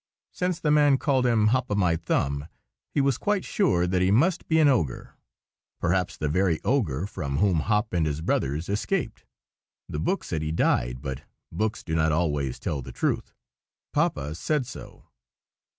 Since 0.31 0.59
the 0.59 0.71
man 0.71 0.93
had 0.93 0.99
called 0.99 1.27
him 1.27 1.47
Hop 1.49 1.69
o' 1.69 1.75
my 1.75 1.95
thumb, 1.95 2.47
he 2.89 3.01
was 3.01 3.19
quite 3.19 3.45
sure 3.45 3.85
that 3.85 4.01
he 4.01 4.09
must 4.09 4.47
be 4.47 4.57
an 4.57 4.67
ogre; 4.67 5.13
perhaps 5.79 6.17
the 6.17 6.27
very 6.27 6.59
ogre 6.63 7.05
from 7.05 7.37
whom 7.37 7.59
Hop 7.59 7.93
and 7.93 8.07
his 8.07 8.19
brothers 8.21 8.67
escaped. 8.67 9.25
The 9.87 9.99
book 9.99 10.23
said 10.23 10.41
he 10.41 10.51
died, 10.51 11.03
but 11.03 11.21
books 11.51 11.83
do 11.83 11.93
not 11.93 12.11
always 12.11 12.57
tell 12.57 12.81
the 12.81 12.91
truth; 12.91 13.35
Papa 13.93 14.33
said 14.33 14.65
so. 14.65 15.05